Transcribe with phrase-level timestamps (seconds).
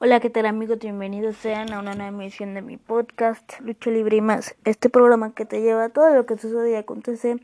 [0.00, 0.78] Hola, ¿qué tal amigos?
[0.78, 4.54] Bienvenidos sean a una nueva emisión de mi podcast Lucha Libre y más.
[4.64, 7.38] Este programa que te lleva a todo lo que sucede y acontece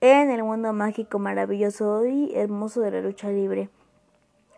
[0.00, 3.68] en el mundo mágico, maravilloso y hermoso de la lucha libre.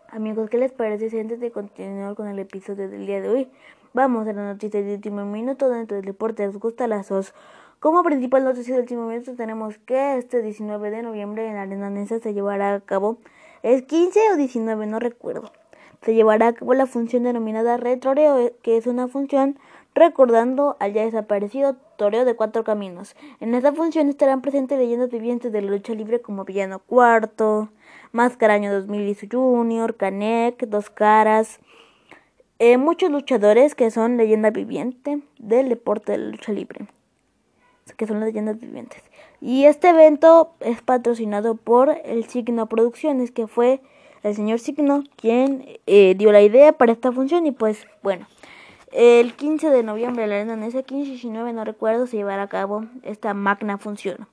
[0.09, 3.47] Amigos, ¿qué les parece si antes de continuar con el episodio del día de hoy,
[3.93, 7.35] vamos a la noticia de último minuto dentro del deporte ¿Les gusta las dos?
[7.79, 11.91] Como principal noticia del último minuto tenemos que este 19 de noviembre en la Arena
[11.91, 13.19] Nesa se llevará a cabo,
[13.61, 15.51] es 15 o 19, no recuerdo
[16.01, 19.57] se llevará a cabo la función denominada retroreo, eh, que es una función
[19.93, 23.15] recordando al ya desaparecido Toreo de Cuatro Caminos.
[23.39, 27.69] En esta función estarán presentes leyendas vivientes de la lucha libre como Villano Cuarto,
[28.11, 31.59] Mascaraño 2000 y su Junior, Canek, Dos Caras,
[32.59, 36.87] eh, muchos luchadores que son leyenda viviente del deporte de la lucha libre,
[37.97, 39.01] que son las leyendas vivientes.
[39.41, 43.81] Y este evento es patrocinado por el Signo Producciones, que fue
[44.23, 48.27] el señor Signo quien eh, dio la idea para esta función y pues bueno.
[48.91, 52.49] El 15 de noviembre, la arena ese 15 y 19, no recuerdo, se llevará a
[52.49, 54.27] cabo esta magna función.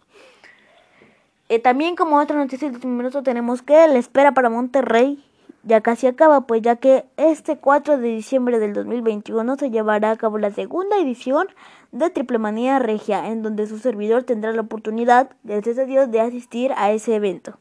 [1.48, 5.24] Eh, también como otra noticia de último minuto tenemos que la espera para Monterrey
[5.62, 10.16] ya casi acaba, pues ya que este 4 de diciembre del 2021 se llevará a
[10.16, 11.48] cabo la segunda edición
[11.92, 16.20] de Triple Manía Regia, en donde su servidor tendrá la oportunidad, gracias a Dios, de
[16.20, 17.58] asistir a ese evento.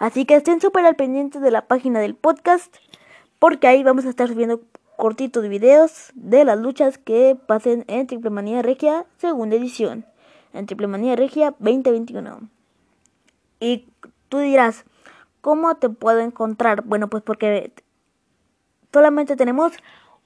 [0.00, 2.74] Así que estén súper al pendiente de la página del podcast,
[3.38, 4.62] porque ahí vamos a estar subiendo
[4.96, 10.06] cortitos de videos de las luchas que pasen en Triple Manía Regia, segunda edición,
[10.54, 12.48] en Triple Manía Regia 2021.
[13.60, 13.88] Y
[14.30, 14.86] tú dirás,
[15.42, 16.80] ¿cómo te puedo encontrar?
[16.80, 17.70] Bueno, pues porque
[18.94, 19.74] solamente tenemos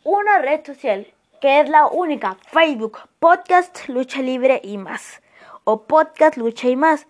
[0.04, 1.08] una red social,
[1.40, 5.20] que es la única, Facebook, Podcast Lucha Libre y más,
[5.64, 7.08] o Podcast Lucha y más.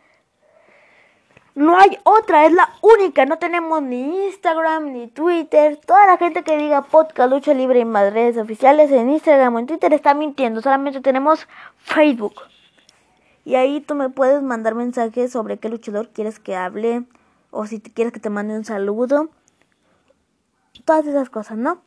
[1.55, 3.27] No hay otra, es la única.
[3.27, 5.77] No tenemos ni Instagram ni Twitter.
[5.77, 9.58] Toda la gente que diga podcast, lucha libre y más redes oficiales en Instagram o
[9.61, 10.61] en Twitter está mintiendo.
[10.61, 11.46] Solamente tenemos
[11.78, 12.34] Facebook.
[13.44, 17.05] Y ahí tú me puedes mandar mensajes sobre qué luchador quieres que hable.
[17.52, 19.28] O si quieres que te mande un saludo.
[20.84, 21.83] Todas esas cosas, ¿no?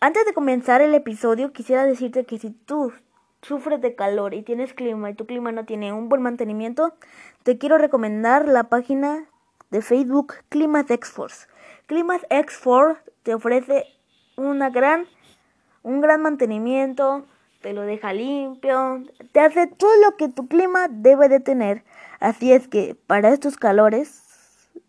[0.00, 2.92] Antes de comenzar el episodio, quisiera decirte que si tú
[3.42, 6.94] sufres de calor y tienes clima y tu clima no tiene un buen mantenimiento,
[7.42, 9.26] te quiero recomendar la página
[9.70, 11.46] de Facebook Climate X-Force.
[11.86, 13.86] Climate X-Force te ofrece
[14.36, 15.06] una gran,
[15.82, 17.24] un gran mantenimiento,
[17.62, 19.02] te lo deja limpio,
[19.32, 21.84] te hace todo lo que tu clima debe de tener.
[22.18, 24.22] Así es que para estos calores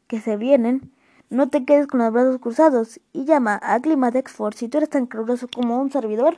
[0.07, 0.91] que se vienen,
[1.29, 4.89] no te quedes con los brazos cruzados y llama a Climate X-Force si tú eres
[4.89, 6.37] tan caluroso como un servidor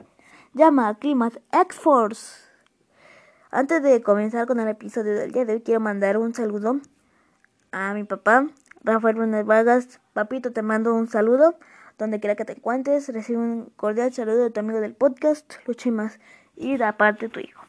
[0.53, 2.43] llama a Climat X-Force.
[3.49, 6.79] Antes de comenzar con el episodio del día de hoy, quiero mandar un saludo
[7.71, 8.47] a mi papá,
[8.83, 9.99] Rafael Brunet Vargas.
[10.13, 11.55] Papito, te mando un saludo.
[11.97, 15.89] Donde quiera que te encuentres, recibe un cordial saludo de tu amigo del podcast, Lucha
[15.89, 16.19] y más,
[16.55, 17.63] y de tu hijo.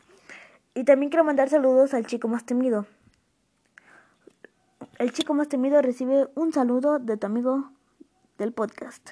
[0.74, 2.86] Y también quiero mandar saludos al chico más temido.
[4.98, 7.70] El chico más temido recibe un saludo de tu amigo
[8.38, 9.10] del podcast.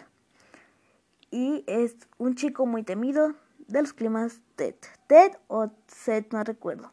[1.31, 3.34] Y es un chico muy temido,
[3.69, 4.75] de los climas TED.
[5.06, 6.93] TED o SET, no recuerdo.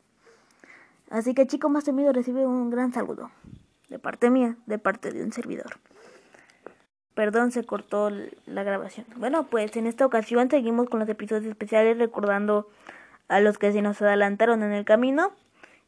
[1.10, 3.32] Así que chico más temido recibe un gran saludo.
[3.90, 5.80] De parte mía, de parte de un servidor.
[7.16, 8.12] Perdón, se cortó
[8.46, 9.06] la grabación.
[9.18, 12.70] Bueno, pues en esta ocasión seguimos con los episodios especiales recordando
[13.28, 15.32] a los que se nos adelantaron en el camino.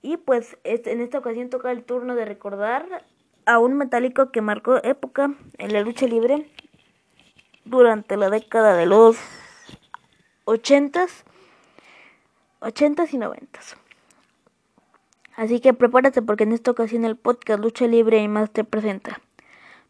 [0.01, 3.05] Y pues en esta ocasión toca el turno de recordar
[3.45, 6.49] a un metálico que marcó época en la lucha libre
[7.65, 9.17] durante la década de los
[10.45, 11.23] ochentas,
[12.59, 13.75] ochentas y noventas.
[15.35, 19.21] Así que prepárate porque en esta ocasión el podcast Lucha Libre y más te presenta.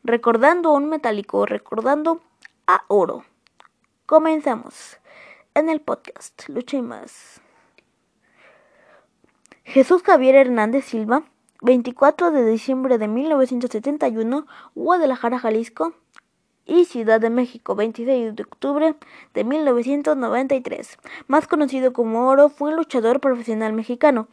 [0.04, 2.22] Recordando a un metálico, recordando
[2.68, 3.26] a oro.
[4.06, 4.98] Comenzamos
[5.54, 7.42] en el podcast Lucha y más.
[9.64, 11.24] Jesús Javier Hernández Silva,
[11.62, 15.94] 24 de diciembre de 1971, Guadalajara, Jalisco,
[16.72, 18.96] y Ciudad de México, 26 de octubre
[19.34, 20.98] de 1993.
[21.28, 24.30] Más conocido como Oro, fue un luchador profesional mexicano.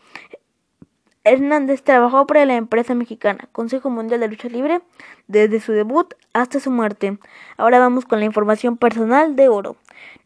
[1.24, 4.80] Hernández trabajó para la empresa mexicana Consejo Mundial de Lucha Libre
[5.26, 7.18] desde su debut hasta su muerte.
[7.56, 9.76] Ahora vamos con la información personal de Oro.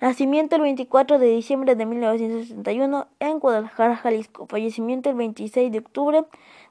[0.00, 4.46] Nacimiento el 24 de diciembre de 1961 en Guadalajara, Jalisco.
[4.46, 6.24] Fallecimiento el 26 de octubre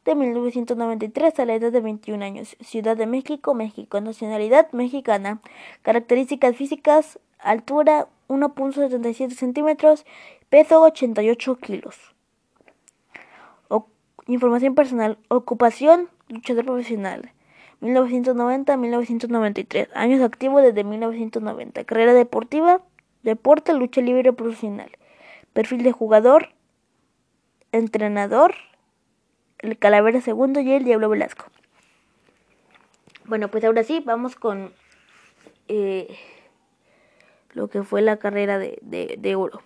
[0.06, 2.56] de 1993 a la edad de 21 años.
[2.60, 4.02] Ciudad de México, México.
[4.02, 5.42] Nacionalidad mexicana.
[5.84, 7.20] Características físicas.
[7.40, 10.06] Altura 1.77 centímetros.
[10.50, 11.98] Peso 88 kilos.
[14.28, 15.18] información personal.
[15.28, 16.08] Ocupación.
[16.30, 17.32] Luchador profesional.
[17.82, 19.90] 1990-1993.
[19.94, 21.84] Años activos desde 1990.
[21.84, 22.82] Carrera deportiva,
[23.24, 24.92] deporte, lucha libre profesional.
[25.54, 26.50] Perfil de jugador,
[27.72, 28.56] entrenador,
[29.62, 31.46] el Calavera Segundo y el Diablo Velasco.
[33.26, 34.74] Bueno, pues ahora sí, vamos con
[35.68, 36.18] eh,
[37.54, 39.62] lo que fue la carrera de, de, de oro.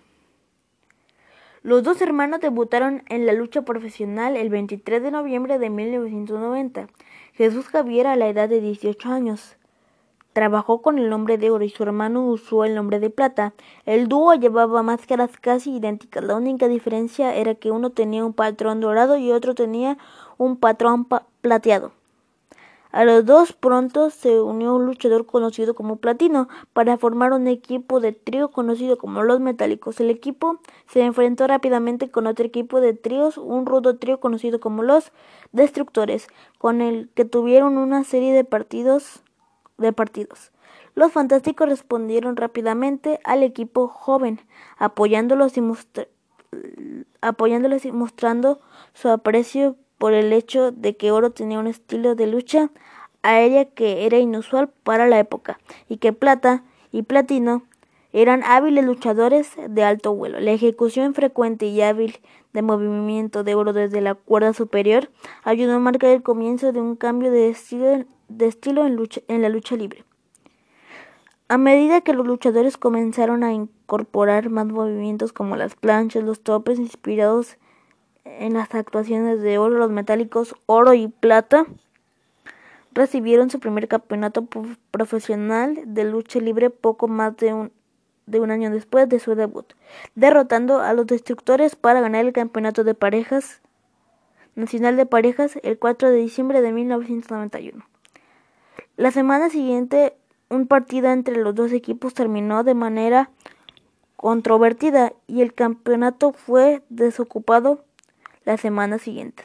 [1.62, 6.86] Los dos hermanos debutaron en la lucha profesional el 23 de noviembre de 1990.
[7.32, 9.56] Jesús Javier a la edad de 18 años.
[10.36, 13.54] Trabajó con el nombre de oro y su hermano usó el nombre de plata.
[13.86, 16.22] El dúo llevaba máscaras casi idénticas.
[16.22, 19.96] La única diferencia era que uno tenía un patrón dorado y otro tenía
[20.36, 21.06] un patrón
[21.40, 21.92] plateado.
[22.92, 28.00] A los dos pronto se unió un luchador conocido como Platino para formar un equipo
[28.00, 30.00] de trío conocido como Los Metálicos.
[30.00, 34.82] El equipo se enfrentó rápidamente con otro equipo de tríos, un rudo trío conocido como
[34.82, 35.12] Los
[35.52, 36.28] Destructores,
[36.58, 39.22] con el que tuvieron una serie de partidos
[39.78, 40.52] de partidos.
[40.94, 44.40] Los Fantásticos respondieron rápidamente al equipo joven,
[44.78, 45.62] apoyándolos y,
[47.20, 48.60] apoyándolos y mostrando
[48.94, 52.70] su aprecio por el hecho de que Oro tenía un estilo de lucha
[53.22, 55.58] aérea que era inusual para la época
[55.88, 56.62] y que Plata
[56.92, 57.64] y Platino
[58.12, 60.40] eran hábiles luchadores de alto vuelo.
[60.40, 62.20] La ejecución frecuente y hábil
[62.54, 65.10] de movimiento de Oro desde la cuerda superior
[65.42, 69.48] ayudó a marcar el comienzo de un cambio de estilo, de estilo en, lucha, la
[69.48, 70.04] lucha libre.
[71.48, 76.78] A medida que los luchadores comenzaron a incorporar más movimientos como las planchas, los topes
[76.78, 77.56] inspirados
[78.24, 81.66] en las actuaciones de oro, los metálicos oro y plata
[82.92, 84.48] recibieron su primer campeonato
[84.90, 87.72] profesional de lucha libre poco más de un,
[88.26, 89.74] de un año después de su debut,
[90.14, 93.60] derrotando a los destructores para ganar el campeonato de parejas
[94.56, 97.84] nacional de parejas el 4 de diciembre de 1991.
[98.96, 100.16] La semana siguiente,
[100.48, 103.28] un partido entre los dos equipos terminó de manera
[104.16, 107.84] controvertida y el campeonato fue desocupado
[108.46, 109.42] la semana siguiente.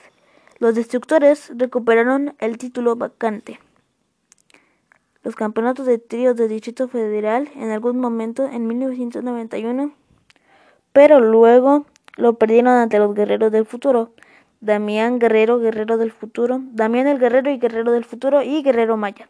[0.59, 3.59] Los destructores recuperaron el título vacante.
[5.21, 9.92] Los campeonatos de tríos del Distrito Federal en algún momento en 1991,
[10.94, 14.13] pero luego lo perdieron ante los Guerreros del Futuro.
[14.62, 19.28] Damián Guerrero, Guerrero del Futuro, Damián el Guerrero y Guerrero del Futuro y Guerrero Maya.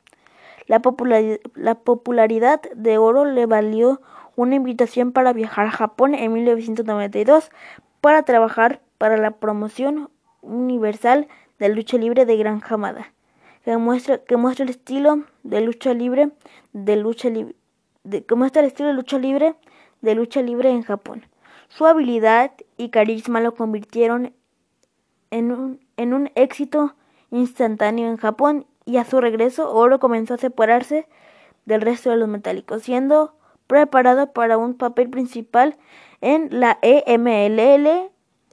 [0.68, 4.01] La, popularidad, la popularidad de Oro le valió
[4.36, 7.50] una invitación para viajar a Japón en 1992
[8.01, 10.10] para trabajar para la promoción
[10.42, 11.28] universal
[11.60, 13.13] de lucha libre de Gran Hamada,
[13.63, 16.31] que muestra, que muestra el estilo de lucha libre
[16.74, 17.56] de lucha libre
[18.04, 19.56] que muestra el estilo de lucha libre
[20.01, 21.25] de lucha libre en Japón.
[21.69, 24.33] Su habilidad y carisma lo convirtieron
[25.31, 26.95] en un, en un éxito
[27.31, 31.07] instantáneo en Japón y a su regreso Oro comenzó a separarse
[31.66, 33.36] del resto de los metálicos, siendo
[33.68, 35.78] preparado para un papel principal
[36.19, 38.12] en la EMLL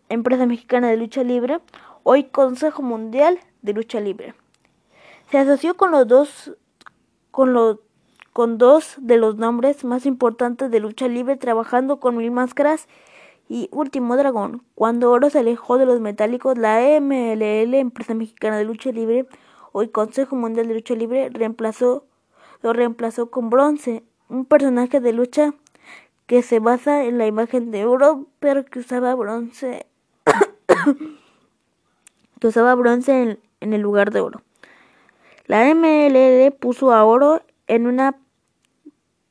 [0.08, 1.60] empresa mexicana de lucha libre,
[2.02, 4.34] hoy Consejo Mundial de Lucha Libre.
[5.30, 6.56] Se asoció con los dos
[7.30, 7.78] con
[8.32, 12.86] con dos de los nombres más importantes de lucha libre trabajando con Mil Máscaras
[13.48, 14.62] y Último Dragón.
[14.74, 19.26] Cuando Oro se alejó de los metálicos, la MLL, empresa mexicana de lucha libre,
[19.72, 22.04] hoy Consejo Mundial de Lucha Libre, reemplazó
[22.62, 25.54] lo reemplazó con Bronce, un personaje de lucha
[26.26, 29.87] que se basa en la imagen de oro, pero que usaba bronce
[32.40, 34.42] que usaba bronce en, el lugar de oro.
[35.46, 38.16] La MLL puso a oro en una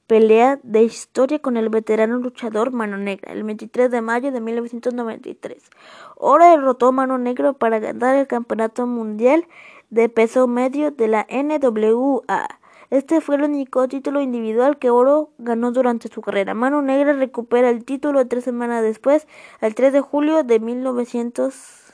[0.08, 5.70] pelea de historia con el veterano luchador Mano Negra el 23 de mayo de 1993.
[6.16, 9.46] Oro derrotó a Mano Negro para ganar el campeonato mundial
[9.90, 12.48] de peso medio de la NWA.
[12.90, 16.54] Este fue el único título individual que Oro ganó durante su carrera.
[16.54, 19.28] Mano Negra recupera el título tres semanas después,
[19.60, 21.94] el 3 de julio de 1900.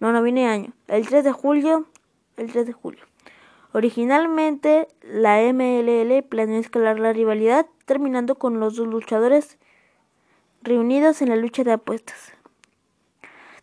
[0.00, 0.72] No, no viene año.
[0.88, 1.84] El 3 de julio.
[2.38, 3.04] El 3 de julio.
[3.72, 9.58] Originalmente, la MLL planeó escalar la rivalidad, terminando con los dos luchadores
[10.62, 12.32] reunidos en la lucha de apuestas,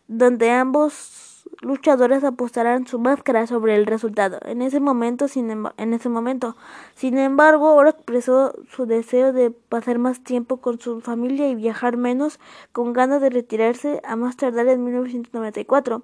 [0.08, 4.38] donde ambos luchadores apostarán su máscara sobre el resultado.
[4.44, 6.56] En ese momento, sin, en ese momento,
[6.94, 11.96] sin embargo, Oro expresó su deseo de pasar más tiempo con su familia y viajar
[11.96, 12.40] menos,
[12.72, 16.02] con ganas de retirarse a más tardar en 1994.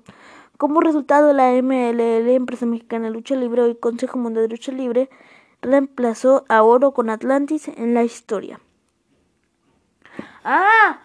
[0.59, 5.11] Como resultado, la MLL, Empresa Mexicana de Lucha Libre y Consejo Mundial de Lucha Libre,
[5.61, 8.61] reemplazó a Oro con Atlantis en la historia.
[10.45, 11.01] ¡Ah!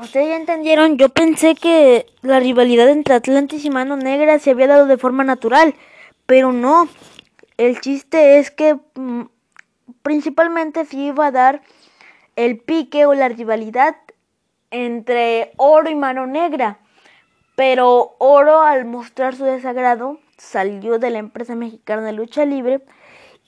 [0.00, 4.68] Ustedes ya entendieron, yo pensé que la rivalidad entre Atlantis y Mano Negra se había
[4.68, 5.74] dado de forma natural,
[6.26, 6.88] Pero no,
[7.56, 9.22] el chiste es que mm,
[10.02, 11.62] principalmente se iba a dar
[12.36, 13.96] el pique o la rivalidad
[14.70, 16.78] entre Oro y Mano Negra.
[17.58, 22.84] Pero Oro, al mostrar su desagrado, salió de la empresa mexicana de lucha libre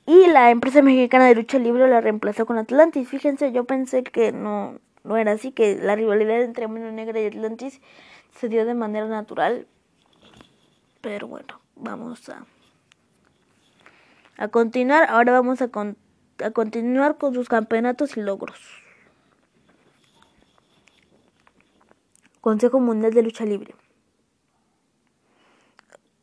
[0.04, 3.08] y la empresa mexicana de lucha libre la reemplazó con Atlantis.
[3.08, 7.26] Fíjense, yo pensé que no, no era así, que la rivalidad entre Mano Negra y
[7.26, 7.80] Atlantis
[8.34, 9.68] se dio de manera natural.
[11.02, 12.44] Pero bueno, vamos a,
[14.38, 15.08] a continuar.
[15.08, 18.58] Ahora vamos a, a continuar con sus campeonatos y logros.
[22.40, 23.76] Consejo Mundial de Lucha Libre.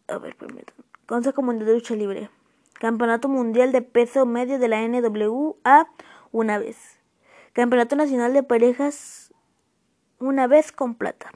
[0.08, 0.84] A ver, permítanme.
[1.06, 2.30] Consejo Mundial de Lucha Libre.
[2.74, 5.90] Campeonato Mundial de Peso Medio de la NWA
[6.32, 7.00] una vez.
[7.54, 9.34] Campeonato Nacional de Parejas
[10.20, 11.32] una vez con plata.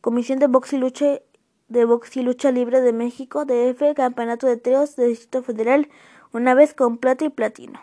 [0.00, 1.20] Comisión de Box y Lucha
[1.68, 5.88] de Box y Lucha Libre de México, DF, Campeonato de Trios de Distrito Federal,
[6.32, 7.80] una vez con plata y platino.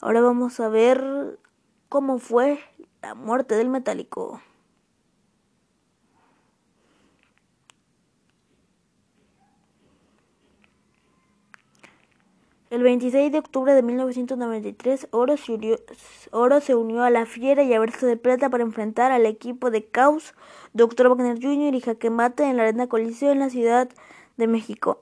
[0.00, 1.38] Ahora vamos a ver
[1.88, 2.60] cómo fue
[3.02, 4.40] la muerte del metálico.
[12.74, 18.04] El 26 de octubre de 1993, Oro se, unió, a la Fiera y a Verso
[18.04, 20.34] de Plata para enfrentar al equipo de Caos,
[20.72, 21.08] Dr.
[21.08, 21.72] Wagner Jr.
[21.72, 23.88] y Jaque Mate en la Arena Coliseo en la Ciudad
[24.36, 25.00] de México.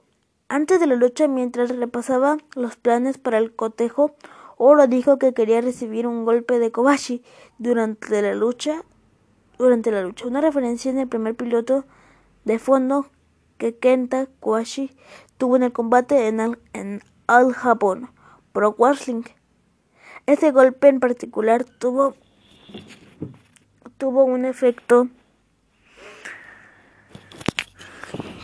[0.49, 4.11] Antes de la lucha, mientras repasaba los planes para el cotejo,
[4.57, 7.23] Oro dijo que quería recibir un golpe de Kobashi
[7.57, 8.83] durante la lucha.
[9.57, 11.85] Durante la lucha, una referencia en el primer piloto
[12.45, 13.07] de fondo
[13.57, 14.91] que Kenta Kobashi
[15.39, 18.09] tuvo en el combate en, en al Japón
[18.51, 19.23] Pro Wrestling.
[20.25, 22.15] Ese golpe en particular tuvo
[23.97, 25.07] tuvo un efecto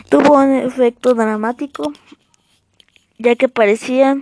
[0.10, 1.92] tuvo un efecto dramático
[3.18, 4.18] ya que parecía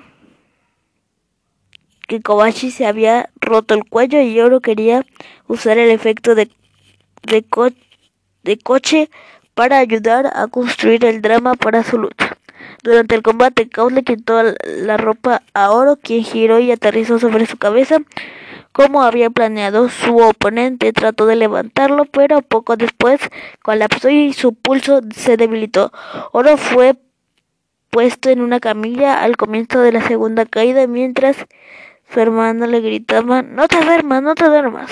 [2.07, 5.05] que Kobashi se había roto el cuello y Oro quería
[5.47, 6.49] usar el efecto de,
[7.23, 7.45] de,
[8.43, 9.09] de coche
[9.53, 12.26] para ayudar a construir el drama para su lucha.
[12.83, 17.45] Durante el combate, Caos le quitó la ropa a Oro, quien giró y aterrizó sobre
[17.45, 17.97] su cabeza.
[18.71, 23.19] Como había planeado, su oponente trató de levantarlo, pero poco después
[23.63, 25.91] colapsó y su pulso se debilitó.
[26.31, 26.95] Oro fue
[27.89, 31.37] puesto en una camilla al comienzo de la segunda caída, mientras
[32.13, 34.91] su hermano le gritaba No te duermas, no te duermas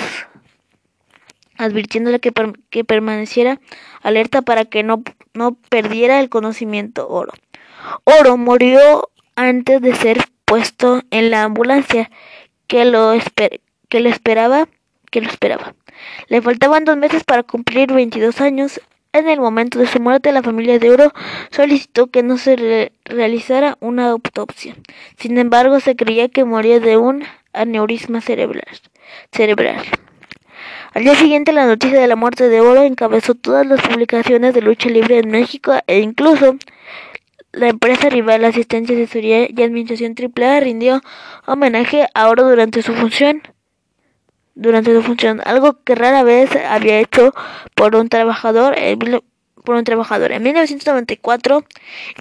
[1.58, 2.32] advirtiéndole que,
[2.70, 3.60] que permaneciera
[4.02, 5.04] alerta para que no,
[5.34, 7.34] no perdiera el conocimiento oro.
[8.04, 12.10] Oro murió antes de ser puesto en la ambulancia
[12.68, 13.14] que lo,
[13.90, 14.68] que esperaba,
[15.12, 15.76] que lo esperaba.
[16.28, 18.82] Le faltaban dos meses para cumplir 22 años.
[19.14, 21.14] En el momento de su muerte, la familia de Oro
[21.50, 24.76] solicitó que no se realizara una autopsia.
[25.18, 27.24] Sin embargo, se creía que moría de un
[27.54, 28.68] aneurisma cerebral.
[29.32, 29.82] cerebral.
[30.94, 34.62] Al día siguiente, la noticia de la muerte de Oro encabezó todas las publicaciones de
[34.62, 36.58] lucha libre en México e incluso
[37.56, 41.02] la empresa rival Asistencia, Asesoría y Administración AAA rindió
[41.46, 43.42] homenaje a Oro durante su función.
[44.56, 47.34] Durante su función, algo que rara vez había hecho
[47.76, 49.00] por un trabajador en,
[49.64, 50.32] por un trabajador.
[50.32, 51.64] En 1994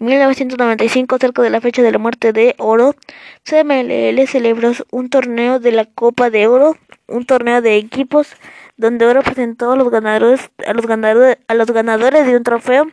[0.00, 2.96] y 1995, cerca de la fecha de la muerte de Oro,
[3.44, 6.76] CMLL celebró un torneo de la Copa de Oro,
[7.06, 8.34] un torneo de equipos
[8.76, 12.88] donde Oro presentó a los ganadores, a los ganadores, a los ganadores de un trofeo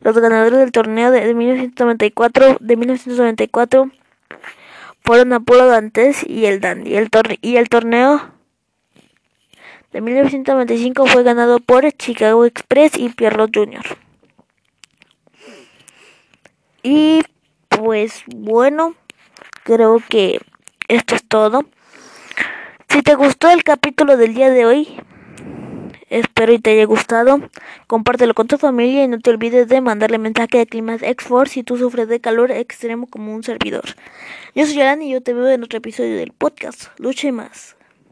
[0.00, 3.90] los ganadores del torneo de, 1994, de 1994
[5.02, 6.96] fueron Apolo Dantes y el Dandy.
[6.96, 7.08] El
[7.40, 8.32] y el torneo
[9.92, 13.84] de 1995 fue ganado por Chicago Express y Pierrot Jr.
[16.82, 17.22] Y
[17.68, 18.94] pues bueno,
[19.64, 20.40] creo que
[20.88, 21.64] esto es todo.
[22.88, 25.00] Si te gustó el capítulo del día de hoy,
[26.10, 27.40] Espero y te haya gustado.
[27.86, 31.62] Compártelo con tu familia y no te olvides de mandarle mensaje de Climas X-Force si
[31.62, 33.84] tú sufres de calor extremo como un servidor.
[34.54, 36.88] Yo soy Alan y yo te veo en otro episodio del podcast.
[36.98, 37.77] Lucha y más.